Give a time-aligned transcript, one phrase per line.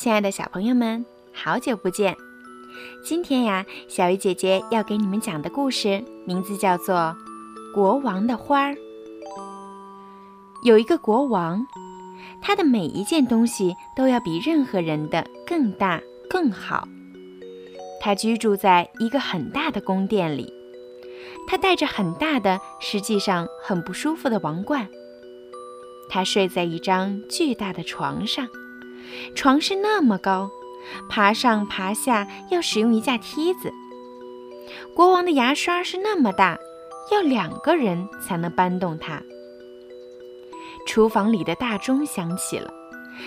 [0.00, 2.16] 亲爱的小朋友们，好久不见！
[3.04, 7.14] 今天呀，小鱼姐姐要给你们讲的故事名字叫做
[7.74, 8.72] 《国王的花儿》。
[10.64, 11.66] 有一个国王，
[12.40, 16.88] 他的每一件东西都要比任何人的更大更好。
[18.00, 20.50] 他居住在一个很大的宫殿里，
[21.46, 24.88] 他戴着很大的，实际上很不舒服的王冠。
[26.08, 28.48] 他睡在一张巨大的床上，
[29.34, 30.50] 床是那么高，
[31.08, 33.72] 爬上爬下要使用一架梯子。
[34.94, 36.58] 国王的牙刷是那么大，
[37.12, 39.22] 要两个人才能搬动它。
[40.86, 42.72] 厨房里的大钟响起了，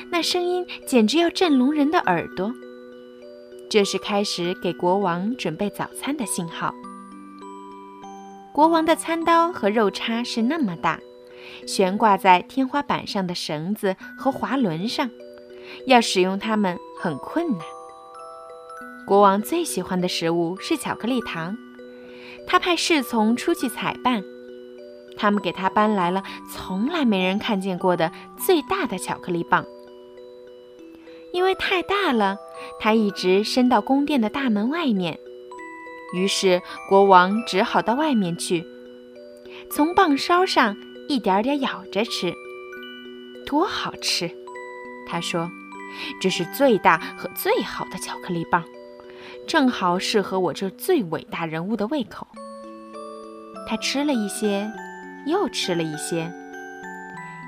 [0.10, 2.54] 那声音简直要震聋人的耳朵。
[3.70, 6.74] 这是开始给国王准备早餐的信号。
[8.52, 11.00] 国王的餐刀和肉叉是那么大，
[11.66, 15.10] 悬挂在天花板上的绳子和滑轮上，
[15.86, 17.66] 要使用它们很困难。
[19.06, 21.58] 国王最喜欢的食物是巧克力糖，
[22.48, 24.24] 他派侍从出去采办。
[25.16, 29.64] 他们给他搬来了从来没人看见过的最大的巧克力棒，
[31.32, 32.38] 因为太大了，
[32.80, 35.20] 它一直伸到宫殿的大门外面。
[36.16, 38.66] 于是国王只好到外面去，
[39.70, 40.76] 从棒梢上
[41.08, 42.34] 一点点咬着吃。
[43.46, 44.32] 多好吃！
[45.06, 45.52] 他说
[46.22, 48.64] ：“这是最大和最好的巧克力棒，
[49.48, 52.28] 正好适合我这最伟大人物的胃口。”
[53.68, 54.72] 他吃了一些。
[55.26, 56.30] 又吃了一些，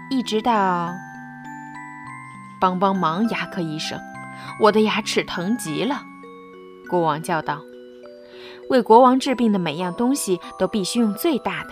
[0.10, 0.94] 一直到
[2.58, 4.00] 帮帮忙，牙科医生，
[4.62, 6.02] 我的牙齿疼极了。
[6.90, 7.62] 国王叫道
[8.72, 11.72] ：“为国王治病的每样东西都必须用最大的。”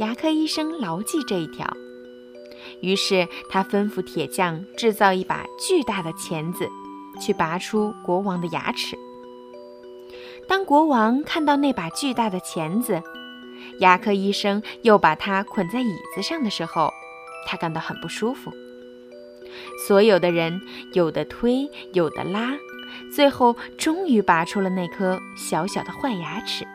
[0.00, 1.70] 牙科医生牢记这一条，
[2.80, 6.68] 于是他吩咐铁匠制造一把巨大的钳子，
[7.20, 8.96] 去拔出国王的牙齿。
[10.46, 13.02] 当国王看到那把巨大的钳子，
[13.80, 16.92] 牙科医生又把它捆在椅子上的时候，
[17.46, 18.52] 他感到很不舒服。
[19.86, 20.60] 所有的人
[20.92, 22.56] 有的推，有的拉，
[23.12, 26.66] 最后终于拔出了那颗小小的坏牙齿。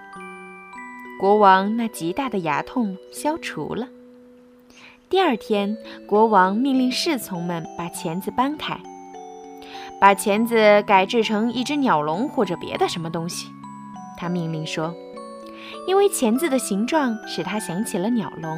[1.19, 3.87] 国王那极大的牙痛消除了。
[5.13, 8.75] 第二天，国王命令侍从们把钳子搬开，
[10.01, 13.45] 把钳子改制成一只鸟笼或者别的什么东西。
[14.17, 14.91] 他命令说。
[15.87, 18.57] 因为钳子的形状使他想起了鸟笼，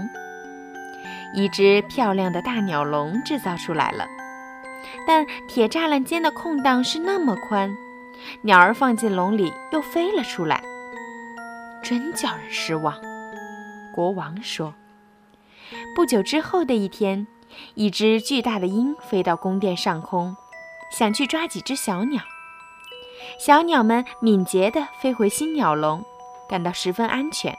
[1.35, 4.05] 一只漂亮的大鸟笼制造出来了。
[5.05, 7.75] 但铁栅栏间的空档是那么宽，
[8.43, 10.63] 鸟儿放进笼里又飞了出来，
[11.83, 12.95] 真叫人失望。
[13.93, 14.73] 国王说。
[15.95, 17.25] 不久之后的一天，
[17.73, 20.35] 一只巨大的鹰飞到宫殿上空，
[20.91, 22.21] 想去抓几只小鸟。
[23.39, 26.03] 小鸟们敏捷地飞回新鸟笼。
[26.47, 27.57] 感到十分安全，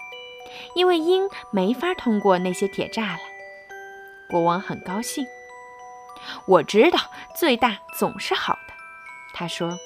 [0.76, 3.19] 因为鹰没法通过那些铁栅栏。
[4.28, 5.26] 国王很高兴。
[6.47, 7.00] 我知道
[7.34, 8.74] 最大总是好的，
[9.32, 9.78] 他说。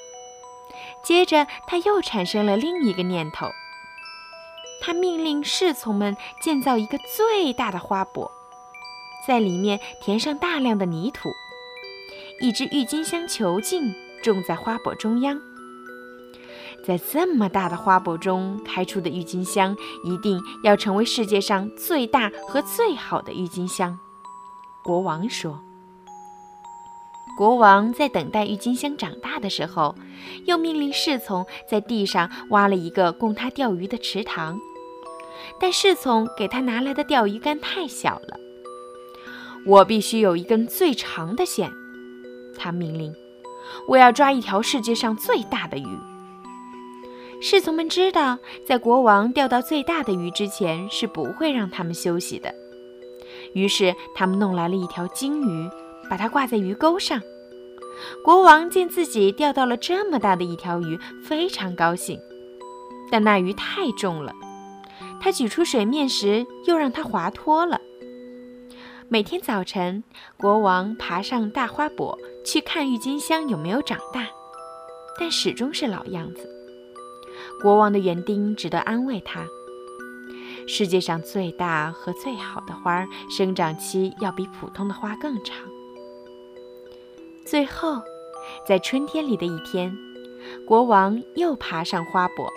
[1.03, 3.47] 接着他又产生了另一个念头。
[4.81, 8.29] 他命令侍从们建造一个最大的花圃，
[9.27, 11.29] 在里面填上大量的泥土，
[12.39, 13.93] 一只郁金香球茎
[14.23, 15.39] 种在花钵中央。
[16.83, 23.99] 在这么大的花钵中开出的郁金香，一定要成为世界上最大和最好的郁金香。
[24.83, 25.59] 国王说。
[27.37, 29.95] 国王在等待郁金香长大的时候，
[30.45, 34.59] 又命令侍从在地上挖了一个供他钓鱼的池塘，
[35.59, 38.40] 但侍从给他拿来的钓鱼竿太小了。
[39.65, 41.71] 我必须有一根最长的线，
[42.57, 43.13] 他命令。
[43.87, 45.87] 我要抓一条世界上最大的鱼。
[47.41, 52.53] 侍从们知道，在国王钓到最大的鱼之前，是不会让他们休息的。
[53.53, 55.69] 于是，他们弄来了一条金鱼，
[56.09, 57.21] 把它挂在鱼钩上。
[58.23, 62.19] 国王见自己钓到了这么大的一条鱼，非常高兴。
[63.11, 64.33] 但那鱼太重了，
[65.19, 67.81] 他举出水面时又让它滑脱了。
[69.13, 70.05] 每天早晨，
[70.37, 74.25] 国王爬上大花钵去看郁金香有没有长大，
[75.19, 76.49] 但始终是老样子。
[77.61, 79.45] 国王的园丁只得安慰他
[80.65, 85.57] ：“世界上最大和最好的花，生长期要比普通的花更长。”
[87.45, 88.01] 最后，
[88.65, 89.93] 在春天里的一天，
[90.65, 92.49] 国王又爬上花钵，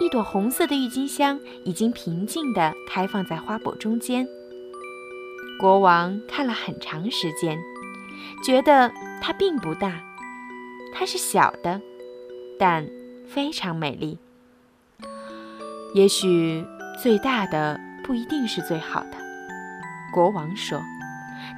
[0.00, 4.26] 一朵红色的郁金香已经平静地开放在花钵中间。
[5.58, 7.58] 国王看了很长时间，
[8.44, 10.00] 觉得它并不大，
[10.94, 11.80] 它是小的，
[12.58, 12.88] 但
[13.26, 14.18] 非常美丽。
[15.94, 16.64] 也许
[17.02, 19.16] 最大的不一定是最好的，
[20.12, 20.80] 国王说，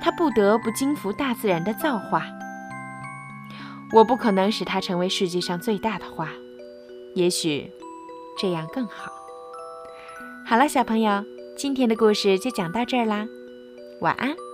[0.01, 2.25] 他不得不惊服大自然的造化。
[3.93, 6.31] 我不可能使它成为世界上最大的花，
[7.15, 7.71] 也许
[8.39, 9.13] 这样更好。
[10.47, 11.23] 好了，小朋友，
[11.55, 13.27] 今天的故事就讲到这儿啦，
[14.01, 14.50] 晚安。